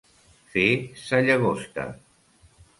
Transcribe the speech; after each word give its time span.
Fer 0.53 0.63
sa 1.03 1.21
llagosta. 1.29 1.87